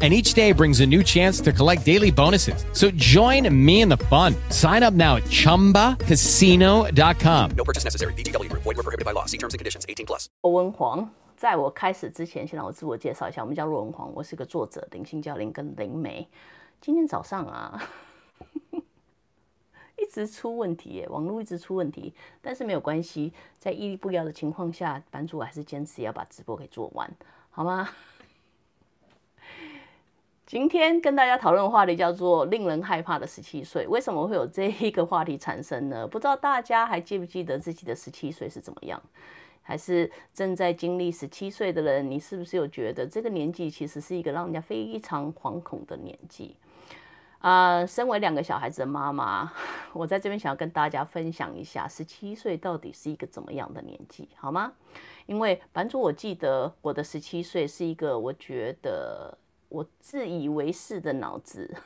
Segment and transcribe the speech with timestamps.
[0.00, 2.64] and each day brings a new chance to collect daily bonuses.
[2.72, 4.34] So join me in the fun.
[4.50, 7.50] Sign up now at ChumbaCasino.com.
[7.56, 8.12] No purchase necessary.
[8.14, 8.62] VGW Group.
[8.62, 9.24] Void were prohibited by law.
[9.26, 9.84] See terms and conditions.
[9.88, 10.26] 18 plus.
[10.42, 16.28] 罗文煌，在我开始之前，先让我自我介绍一下，我们叫罗文煌，我是个作者，灵性教练跟灵媒。
[16.80, 17.82] 今天早上啊，
[18.72, 27.10] 一直出问题耶，网络一直出问题，但是没有关系，在屹立不摇的情况下，版主还是坚持要把直播给做完，
[27.50, 27.88] 好吗？
[30.48, 33.84] 今天跟大家讨论的话题叫做“令人害怕的十七岁”。
[33.88, 36.06] 为什么会有这一个话题产生呢？
[36.06, 38.98] 不知道大家还记不记得自己的十七岁是怎么样？
[39.60, 46.56] 还是正在经历十七岁的人，你是不是有觉得这个年纪其实是一个让人家非常惶恐的年纪？
[47.40, 49.52] 啊，身为两个小孩子的妈妈，
[49.92, 54.72] 我在这边想要跟大家分享一下，十七岁到底是一个怎么样的年纪，好吗？
[55.26, 59.36] 因为版主，我记得我的十七岁是一个，我觉得。
[59.68, 61.76] 我自以为是的脑子，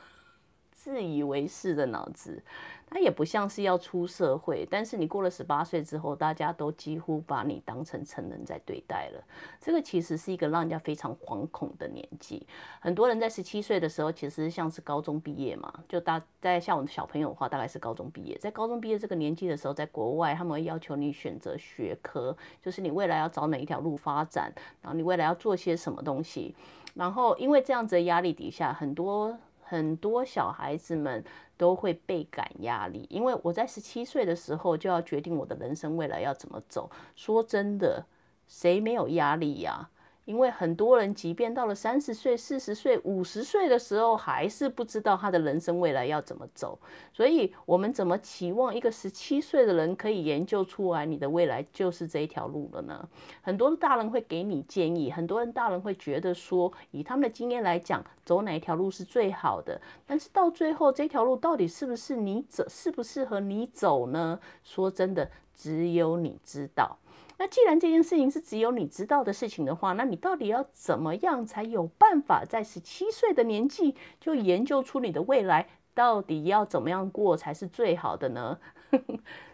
[0.83, 2.43] 自以为是的脑子，
[2.87, 4.67] 它也不像是要出社会。
[4.69, 9.23] 但是你过了十八岁之后，大家都几乎把你当成成人在对待了。
[9.61, 12.45] 这个其实是一个让人家非常惶恐的年纪。
[12.81, 18.37] 很多人在十七岁的时候，其实像是高中毕业嘛，就大在像我们小朋友的话，大概是高中毕业。
[18.37, 26.53] 在高中毕业这个年纪的时候，在国外他们会要求你选择学科，就是你未来要找哪一条路发展，然后你未来要做些什么东西。
[26.93, 29.35] 然后，因为这样子的压力底下，很多
[29.73, 31.23] 很多小孩子们
[31.57, 33.07] 都会倍感压力。
[33.09, 36.91] 因为我在十七岁的时候就要决定我的人生未来要怎么走。
[37.15, 38.05] 说真的，
[38.47, 39.89] 谁没有压力呀？
[40.25, 46.79] 因为很多人，即便到了三十岁、四十岁、五十岁的时候，还是不知道他的人生未来要怎么走。
[47.11, 53.07] 所以，我们怎么期望一个十七岁的人可以研究出来你的未来就是这一条路了呢？
[53.41, 59.81] 很多大人会给你建议，很多人大人会觉得说，以他们的经验来讲，走哪一条路是最好的。
[60.05, 64.39] 但是到最后，这条路到底是不是你走，适不适合你走呢？
[64.63, 66.97] 说真的，只有你知道。
[67.37, 78.59] 那既然这件事情是只有你知道的事情的话，那你到底要怎么样才有办法在十七岁的年纪就研究出你的未来到底要怎么样过才是最好的呢？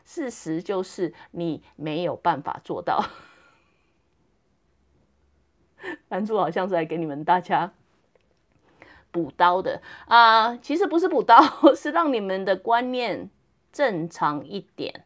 [0.03, 3.03] 事实就是你没有办法做到。
[6.09, 7.71] 男主好像是来给你们大家
[9.11, 11.41] 补刀的啊，其实不是补刀，
[11.73, 13.29] 是让你们的观念
[13.71, 15.05] 正常一点。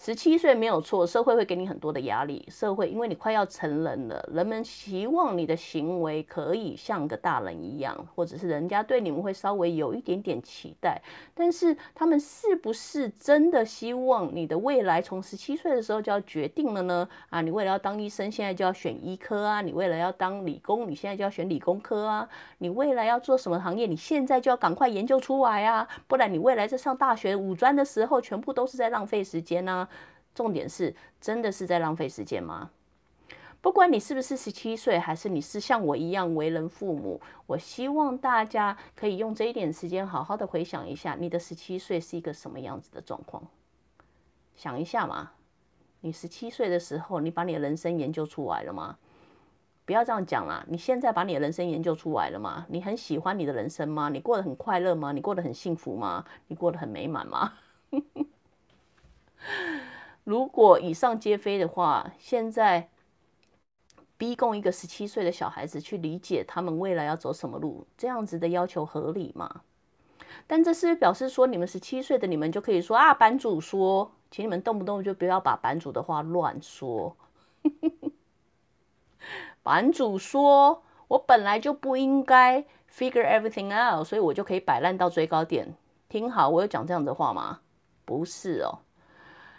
[0.00, 2.46] 十七岁没有错，社会会给你很多的压力。
[2.48, 11.02] 社会因为你快要成人了，人们希望你的行为可以像个大人一样，或者是人家对你们会稍微有一点点期待。
[11.34, 17.08] 但是他们是不是真的希望你的未来从十七岁的时候就要决定了呢？
[17.30, 29.86] 啊，你为了要当医生，现在就要选医科啊；你为了要当理工，你现在就要选理工科啊；你未来要做什么行业，你现在就要赶快研究出来啊，不然你未来在上大学五专的时候，全部都是在浪费时间呢。
[30.38, 32.70] 重点是，真的是在浪费时间吗？
[33.60, 43.42] 不管你是不是十七岁，还是你是像我一样为人父母，我希望大家可以用这一点时间，好好的回想一下，你的十七岁是一个什么样子的状况。
[44.54, 45.32] 想一下嘛，
[46.02, 48.96] 你十七岁的时候，你把你的人生研究出来了吗？
[49.84, 52.64] 不要这样讲啦，你现在把你的人生研究出来了吗？
[52.68, 54.08] 你很喜欢你的人生吗？
[54.08, 55.10] 你过得很快乐吗？
[55.10, 56.24] 你过得很幸福吗？
[56.46, 57.54] 你过得很美满吗？
[60.28, 62.90] 如果以上皆非的话，现在
[64.18, 69.62] 逼供一个十七岁的小孩子去理解他们未来要走什么路，这样子的要求合理吗？
[70.46, 77.16] 但这是表示说，你们十七岁的你们就可以说啊，版主说，请你们动不动就不要把版主的话乱说。
[79.62, 85.74] 版主说我本来就不应该 figure everything out，所以我就可以摆烂到最高点。
[86.10, 87.60] 听好，我有讲这样的话吗？
[88.04, 88.80] 不是哦。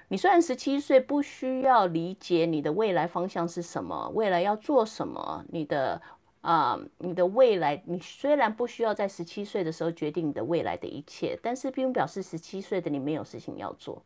[0.10, 6.02] 你虽然十七岁，不需要理解你的未来方向是什么，未来要做什么，你的
[6.42, 14.02] 啊，你的未来，你虽然不需要在十七岁的时候决定你的未来的一切，但是并不表示十七岁的你没有事情要做。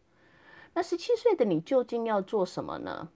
[0.73, 3.07] 那十七岁的你究竟要做什么呢？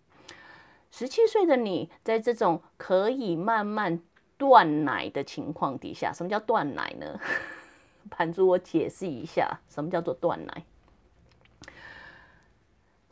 [0.89, 4.01] 十七岁的你在这种可以慢慢
[4.37, 7.19] 断奶的情况底下，什么叫断奶呢？
[8.09, 10.63] 盘主，我解释一下，什么叫做断奶？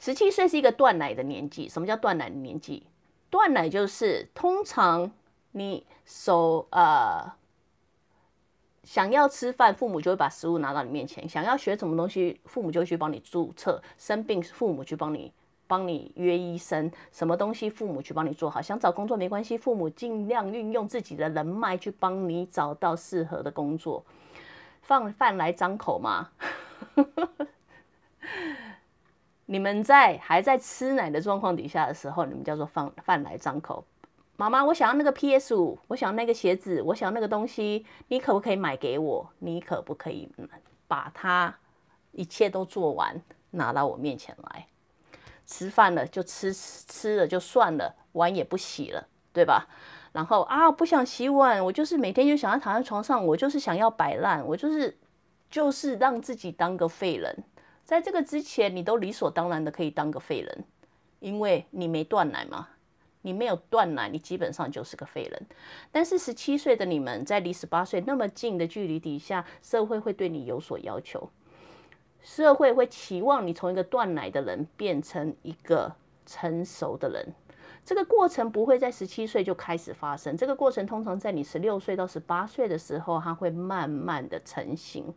[0.05, 1.67] 十七岁是一个断奶的年纪。
[1.67, 2.85] 什么叫断奶的年纪？
[3.31, 5.11] 断奶就是通常
[5.53, 7.33] 你手呃
[8.83, 15.33] 想要吃饭，父母就会把食物拿到你面前；想要学什么东西，父母就会去帮你注册；生病，父母去帮你
[15.65, 18.61] 帮你约医生；什么东西，父母去帮你做好。
[18.61, 24.05] 想找工作没关系，父母尽量运用自己的人脉去帮你找到适合的工作。
[24.83, 26.29] 放饭来张口嘛。
[29.45, 33.85] 你们在还在吃奶的状况底下的时候，你们叫做放饭来张口。
[34.37, 39.29] 妈妈，我想要那个 PS 五，我想要那个鞋子，我想要那个东西，你可不可以买给我？
[39.39, 40.29] 你可不可以
[40.87, 41.55] 把它
[42.11, 43.21] 一切都做完，
[43.51, 44.67] 拿到我面前来？
[45.45, 49.67] 吃饭了就吃，吃了就算了，碗也不洗了，对吧？
[50.11, 54.97] 然后啊，不想洗碗，我就是每天就想要躺在床上，我就是想要摆烂，我就是
[55.49, 57.43] 就是让自己当个废人。
[57.85, 60.65] 在这个之前，你都理所当然的可以当个废人，
[61.19, 62.67] 因为你没断奶嘛。
[63.21, 65.47] 你没有断奶，你基本上就是个废人。
[65.91, 71.27] 但是十七岁的你们在离十八岁那么近的距离底下，社会会对你有所要求，
[72.21, 75.91] 社会会期望你从一个断奶的人变成一个
[76.27, 77.33] 成熟的人。
[77.83, 85.11] 这个过程不会在十七岁就开始发生，这个过程通常在你十六岁到十八岁的时候，它会慢慢的成型。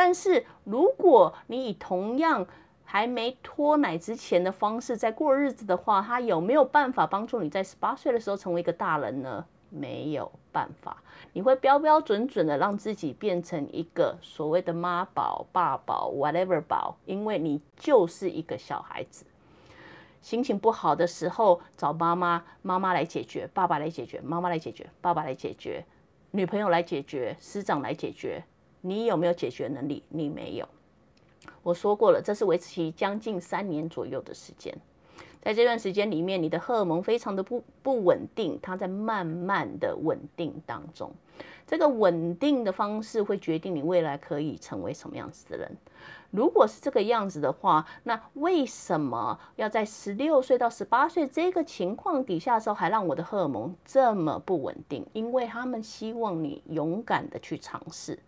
[0.00, 2.46] 但是如果你以同样
[2.84, 9.44] 还没脱奶之前的方式在过日子的话，他有没有办法帮助你在十八岁的时候成为一个大人呢？
[9.70, 11.02] 没有办法，
[11.32, 19.26] 你会标标准准的让自己变成一个所谓的妈宝、爸宝、whatever 宝，因为你就是一个小孩子。
[20.20, 25.84] 心情不好的时候找妈妈，妈妈来解决；爸爸来解决，妈妈来解决；爸爸来解决，
[26.30, 28.44] 女朋友来解决，师长来解决。
[28.80, 30.02] 你有没有解决能力？
[30.08, 30.68] 你没有。
[31.62, 34.76] 我说过了，这是维持将近三年左右的时间，
[35.42, 41.10] 在这段时间里面，你的荷尔蒙非常的不不稳定，它在慢慢的稳定当中。
[41.66, 45.70] 这个稳定的方式会决定你未来可以成为什么样子的人。
[46.30, 55.06] 如果是这个样子的话，那为什么要在十六岁到十八岁这个情况底下的时候，还让我的荷尔蒙这么不稳定？
[55.12, 58.18] 因为他们希望你勇敢的去尝试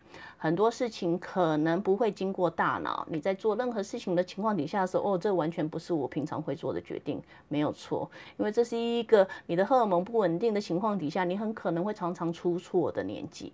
[0.43, 3.07] 很多事情，可能不会经过大脑。
[3.11, 8.11] 你在做任何事情的情况底下的时候，哦，这完全不是我平常会做的决定，没有错。
[8.39, 13.53] 因为这是一个你的荷尔蒙不稳定的情况底下，你很可能会常常出错的年纪。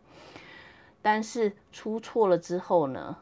[1.03, 3.17] 但是出错了之后呢？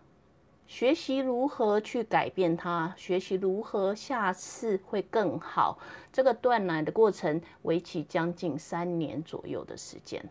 [0.67, 5.79] 学习如何去改变它，学习如何下次会更好。
[6.13, 10.23] 这个断奶的过程为期将近三年左右的时间，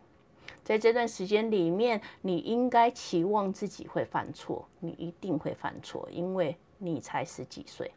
[0.64, 7.92] 在这段时间里面，你应该期望自己会犯错，你一定会犯错，因为你才十几岁。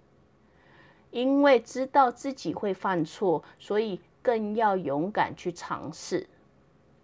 [1.12, 6.28] 因为知道自己会犯错，所以更要勇敢去尝试。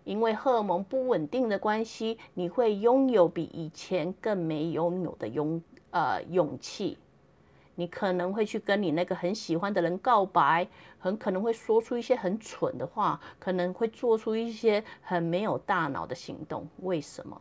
[0.05, 5.62] 因为荷尔蒙不稳定的关系，你会拥有比以前更没拥有的勇
[5.93, 6.99] 呃勇气。
[7.74, 10.66] 你可能会去跟你那个很喜欢的人告白，
[10.98, 16.69] 很可能会说出一些很蠢的话，可能会做出一些很没有大脑的行动。
[16.78, 17.40] 为什么？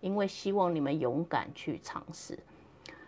[0.00, 2.38] 因为希望你们勇敢去尝试。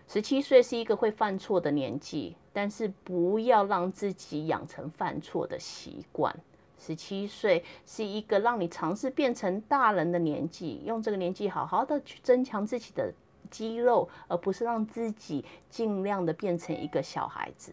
[0.06, 6.32] 十七岁是一个会犯错的年纪，但是不要让自己养成犯错的习惯。
[6.78, 13.12] 十七岁是一个让你尝试变成大人的年纪，用这个年纪好好的去增强自己的
[13.56, 17.72] 肌肉，而不是让自己尽量的变成一个小孩子。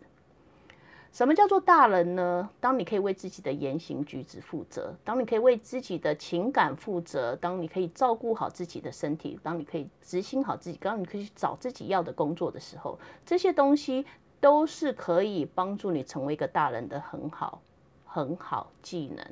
[1.11, 2.49] 什么叫做大人呢？
[2.59, 14.05] 当你可以为自己的言行举止负责，当你可以为自己的情感负责，当你可以照顾好自己的身体，当你可以执行好自己，当你可以去找自己要的工作的时候，这些东西
[14.39, 17.61] 都是可以帮助你成为一个大人的很好。
[18.13, 19.25] 很好技能，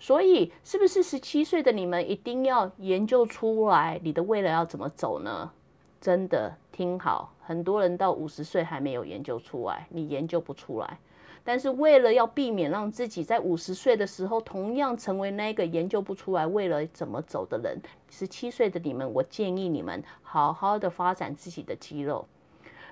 [0.00, 5.52] 所以是不是十七岁的你们一定要研究出来你的未来要怎么走呢？
[6.00, 10.98] 真的听好，很多人到五十岁还没有研究出来，你研究不出来。
[11.44, 17.78] 但是为了要避免让自己在五十岁的时候同样成为那个研究不出来为了怎么走的人，
[18.08, 22.26] 十七岁的你们，我建议你们好好的发展自己的肌肉。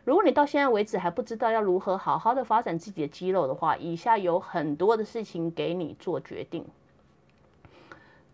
[0.04, 6.64] 如果你到现在为止还不知道要如何好好的发展自己的肌肉的话，以下有很多的事情给你做决定。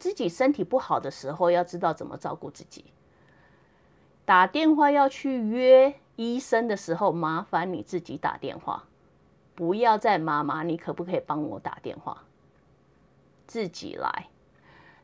[0.04, 2.84] 自己身体不好的时候，要知道怎么照顾自己。
[4.26, 8.84] 打电话要去约医生的时候，麻烦你自己打电话，
[9.54, 12.24] 不要再妈妈，你可不可以帮我打电话？
[13.46, 14.26] 自己来。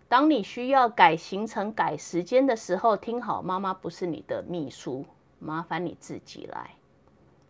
[0.07, 5.07] 当你需要改行程、改时间的时候，听好，妈妈不是你的秘书。
[5.38, 6.73] 麻烦你自己来，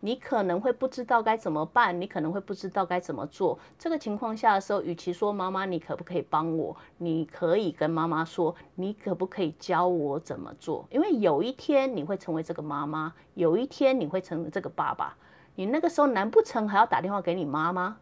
[0.02, 3.58] 你可能会不知道该怎么办，你可能会不知道该怎么做。
[3.78, 6.74] 这个情况下的时候，与其说妈妈，你可不可以帮我？
[6.96, 10.86] 你可以跟妈妈说，你可不可以教我怎么做？
[10.90, 15.16] 因为有一天你会成为这个妈妈，有一天你会成为这个爸爸。
[15.56, 17.98] 你那个时候难不成还要打电话给你妈妈？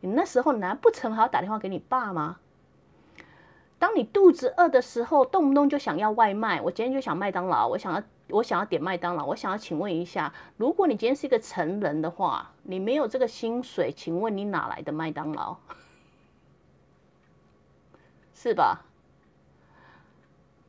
[0.00, 2.38] 你那时候难不成还要打电话给你爸吗？
[3.78, 6.60] 当你肚子饿的时候，动不动就想要外卖。
[6.60, 8.02] 我今天就想麦当劳，我想要。
[8.32, 15.56] 我想要点麦当劳，我想要请问一下，如果你今天是一个成人的话，你没有这个薪水，请问你哪来的麦当劳？
[18.34, 18.86] 是吧？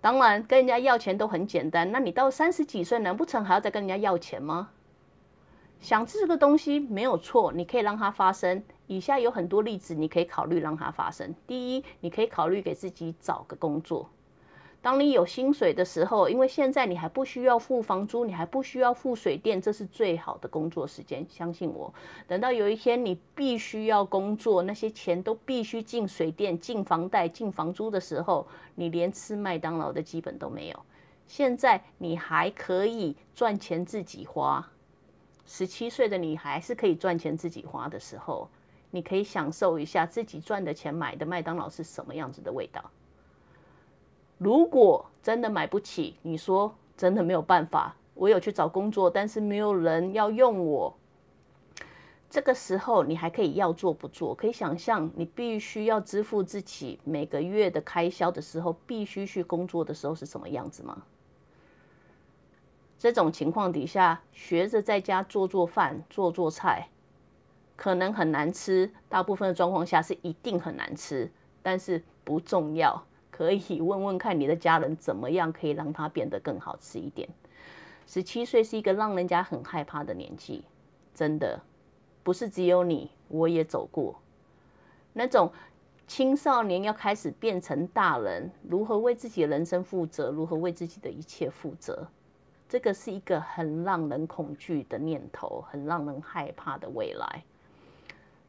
[0.01, 1.89] 当然，跟人家要钱都很简单。
[1.91, 4.69] 那你到三十几岁，难不成还要再跟人家要钱吗？
[5.79, 8.63] 想吃这个东西没有错，你可以让它发生。
[8.87, 11.33] 以下有很多例子，你可以考虑让它发生。
[11.47, 14.09] 第一，你可以考虑给自己找个工作。
[14.83, 21.25] 当你有薪水的时候，因为现在你还不需要付房租，你还不需要付水电，这是最好的工作时间。
[21.29, 21.93] 相信我，
[22.27, 30.77] 等到有一天你必须要工作，那些钱都必须进水电、进房贷、进房租的时候，你连吃麦当劳的基本都没有。
[31.27, 34.69] 现在你还可以赚钱自己花，
[35.45, 38.49] 十七岁的你还是可以赚钱自己花的时候，
[38.91, 42.83] 你可以享受一下自己赚的钱买的麦当劳是什么样子的味道。
[44.43, 50.93] 如果真的买不起，你说真的没有办法，我有去找工作，但是没有人要用我。
[52.29, 54.35] 这个时候你还可以要做不做？
[54.35, 61.03] 可以想象你必须要支付自己每个月的开销的时候，必须去工作的时候是什么样子吗？
[62.99, 66.89] 这种情况底下，学着在家做做饭、做做菜，
[67.77, 71.31] 可能很难吃，大部分的状况下是一定很难吃，
[71.61, 73.05] 但是不重要。
[73.35, 77.27] 可以 问问看你的家人怎么样可以让它变得更好吃一点。
[78.05, 80.63] 十七岁是一个让人家很害怕的年纪，
[81.15, 81.59] 真的
[82.21, 84.15] 不是只有你，我也走过
[85.13, 85.51] 那种
[86.05, 92.05] 青少年要开始变成大人，如何为自己的人生负责，如何为自己的一切负责，
[92.69, 97.43] 这个是一个很让人恐惧的念头，很让人害怕的未来。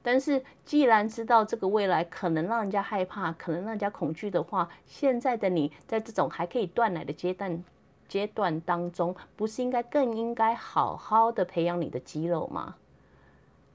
[0.07, 7.65] 但是，既然知道这个未来可能让人家害怕，可能让人家恐惧的话，现在的你在这种还可以断奶的阶段
[8.07, 12.77] 阶段当中，不是应该更应该好好的培养你的肌肉吗？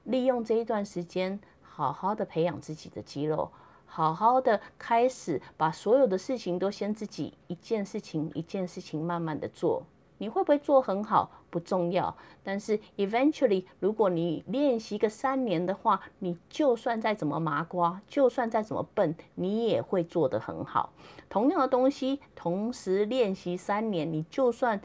[0.04, 3.50] 利用这一段时间，好好的培养自己的肌肉，
[3.84, 9.82] 好好的开始把所有的事情都先自己一件事情一件事情慢慢的做。
[10.20, 20.92] 你会不会做很好不重要，但是 eventually，如果你练习个三年的话，你就算再怎么麻瓜，就算再怎么笨，你也会做得很好。
[21.30, 24.78] 同样的东西，同时练习三年，你就算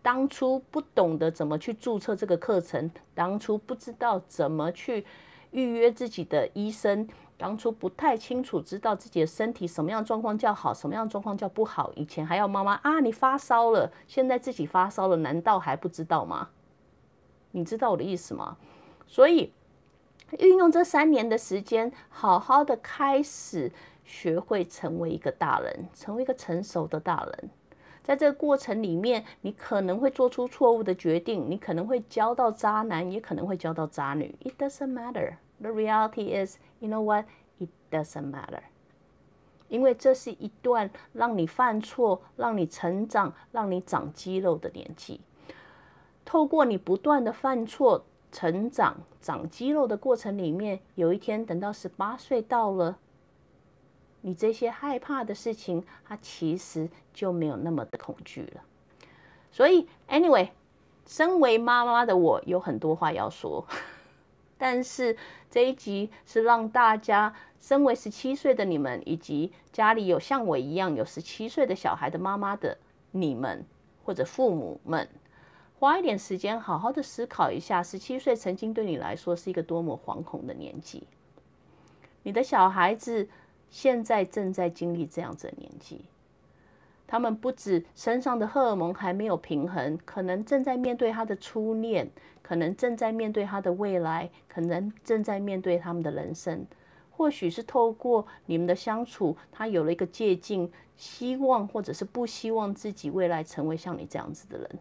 [0.00, 5.04] 当初不懂得怎么去注册这个课程，当初不知道怎么去
[5.50, 7.08] 预约自己的医生。
[7.36, 11.92] 当初不太清楚，知道自己的身体什么样状况叫好，什么样状况叫不好。
[11.94, 16.48] 以前还要妈妈啊，你发烧了，现在自己发烧了，难道还不知道吗？
[17.52, 18.56] 你知道我的意思吗？
[19.06, 19.52] 所以
[20.40, 23.70] 运用这三年的时间，好好的开始
[24.04, 27.50] 学会成为一个大人，成为一个成熟的大人。
[28.08, 34.34] 在这个过程里面，你可能会做出错误的决定，你可能会交到渣男，也可能会交到渣女。
[34.40, 35.34] It doesn't matter.
[35.60, 37.26] The reality is, you know what?
[37.58, 38.62] It doesn't matter.
[39.68, 45.20] 因为这是一段让你犯错、让你成长、让你长肌肉的年纪。
[46.24, 52.96] 透过你不断的犯错、成长、长肌肉的过程里面，有一天等到十八岁到了，
[54.20, 58.62] 你这些害怕的事情，它其实就没有那么的恐惧了。
[59.50, 60.50] 所以，anyway，
[61.06, 63.66] 身为妈妈的我有很多话要说。
[64.58, 65.16] 但是
[65.48, 72.76] 这一集是让大家，身为十七岁的你们，以及家里有像我一样有十七岁的小孩的妈妈的
[73.12, 73.64] 你们，
[74.04, 75.08] 或者父母们，
[75.78, 81.06] 花一点时间好好的思考一下，十七岁曾经对你来说是一个多么惶恐的年纪。
[82.24, 83.28] 你的小孩子
[83.70, 86.04] 现在正在经历这样子的年纪。
[87.06, 92.10] 他们不止身上的荷尔蒙还没有平衡，可能正在面对他的初恋，
[92.42, 96.66] 可能正在面对他的未来，可能正在面对他们的人生。
[97.10, 104.78] 或许是透过你们的相处，他有了一个借鉴，希望或者是不希望自己未来成为像你这样子的人。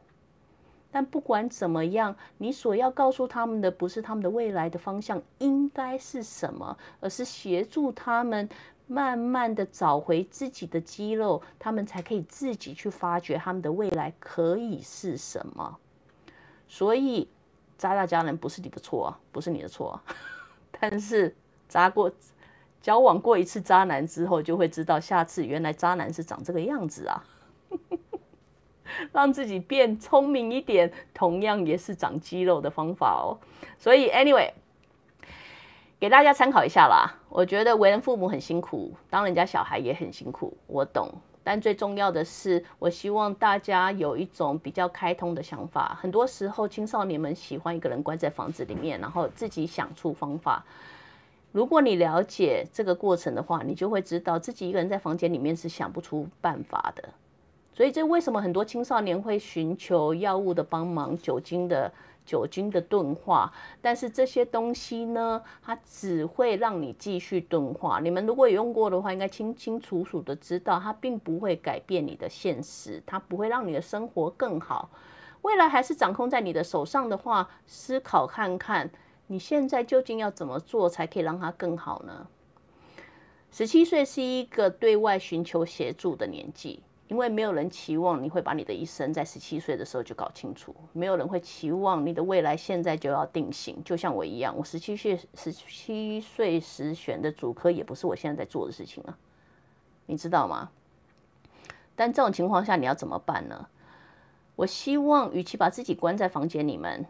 [0.92, 8.50] 但不管怎么样，你所要告诉他们的，不是他们的未来的方向应该是什么，而是协助他们。
[8.88, 15.78] 慢慢的找回自己的肌肉，他们才可以自己去发掘他们的未来可以是什么。
[16.68, 17.28] 所以，
[17.78, 20.00] 渣大家人不是你的错，不是你的错。
[20.80, 21.36] 但是
[21.68, 22.12] 渣过、
[22.82, 27.24] 交往过一次渣男之后，就会知道下次原来渣男是长这个样子啊。
[29.12, 33.38] 让自己变聪明一点，同样也是长肌肉的方法哦。
[33.78, 34.52] 所以，anyway，
[36.00, 37.12] 给大家参考一下啦。
[37.28, 41.10] 我觉得为人父母很辛苦，当人家小孩也很辛苦，我懂。
[41.44, 45.98] 但最重要的是，我希望大家有一种比较开通的想法。
[46.00, 50.64] 很多时候，青少年们喜欢一个人关在房子里面，然后自己想出方法。
[51.54, 57.10] 如果你了解这个过程的话，你就会知道自己一个人在房间里面是想不出办法的。
[57.78, 61.94] 所以，这为什么很多青少年会寻求药物的帮忙、酒精的
[62.26, 63.54] 酒精的钝化？
[63.84, 68.00] 但是这些东西呢，它只会让你继续钝化。
[68.00, 74.90] 你们如果有用过的话，应该清清楚楚的知道，它并不会改变你的现实，它不会让你的生活更好。
[75.44, 78.90] 未来还是掌控在你的手上的话，思考看看，
[79.28, 82.26] 你现在究竟要怎么做才可以让它更好呢？
[83.52, 86.82] 十七岁是一个对外寻求协助的年纪。
[87.08, 93.82] 因为没有人期望你会把你的一生在十七岁的时候就搞清楚，没有人会期望你的未来现在就要定型。
[93.86, 99.18] 就像我一样，我十七岁十七岁时选的主科也不是我现在在做的事情啊，
[100.06, 100.70] 你知道吗？
[101.96, 103.68] 但这种情况下你要怎么办呢？
[104.58, 107.06] 我希望，与其把自己关在房间里面，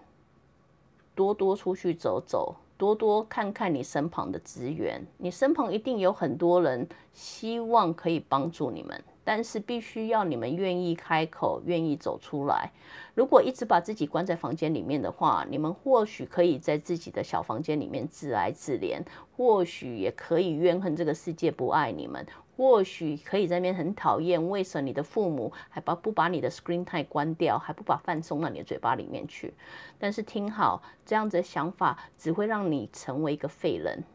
[1.15, 5.05] 多多出去走走，多多看看你身旁的资源。
[5.17, 9.03] 你身旁一定有很多人希望可以帮助你们。
[9.27, 12.71] 但是必须要你们愿意开口，愿意走出来。
[13.13, 19.01] 如果一直把自己关在房间里面的话，你们或许可以在自己的小房间里面自哀自怜，
[19.35, 29.53] 或许也可以怨恨这个世界不爱你们，或许可以在那边很讨厌为什么你的父母还把不把你的 screen time 关掉，还不把饭送到你的嘴巴里面去。
[29.99, 34.05] 但是听好，这样子的想法只会让你成为一个废人，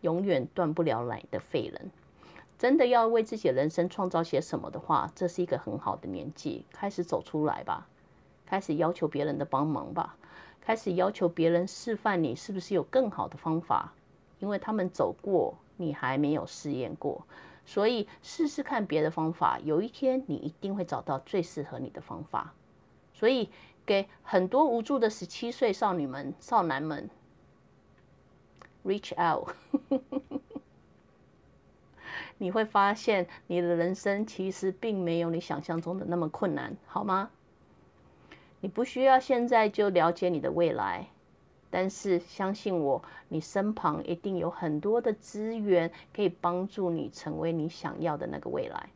[0.00, 1.92] 永远断不了奶的废人。
[2.58, 7.86] 真的要为自己的人生创造些什么的话，这是一个很好的年纪，开始走出来吧，
[8.46, 10.16] 开始要求别人的帮忙吧，
[10.60, 13.92] 开始要求别人示范你是不是有更好的方法，
[14.38, 17.26] 因为他们走过，你还没有试验过，
[17.66, 22.54] 所以试试看别的方法，有一天你一定会找到最适合你的方法。
[23.12, 23.50] 所以
[23.84, 27.08] 给很多无助的十七岁少女们、少男们
[28.84, 29.50] ，reach out。
[32.38, 37.30] 你会发现，你的人生其实并没有你想象中的那么困难，好吗？
[38.60, 41.06] 你不需要现在就了解你的未来，
[41.70, 48.88] 但是相信我，你身旁一定有很多的资源可以帮助你成为你想要的那个未来。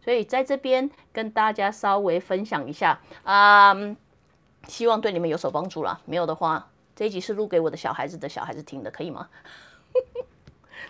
[0.00, 3.74] 所以在这边跟大家稍微分享一下，啊，
[4.66, 6.00] 希望对你们有所帮助了。
[6.06, 9.28] 没有的话，这一集是录给我的小孩子的小孩子听的，可以吗？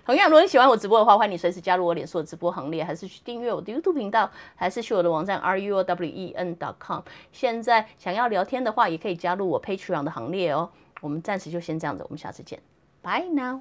[0.09, 7.03] 同样，如果你喜欢我直播的话，欢迎你随时加入我脸书的直播行列，还是去订阅我的 YouTube 频道，还是去我的网站 ruowen.com。
[7.31, 10.71] 现在想要聊天的话，也可以加入我 Patreon 的行列哦。
[11.03, 12.59] 我们暂时就先这样子，我们下次见
[13.03, 13.61] ，Bye now。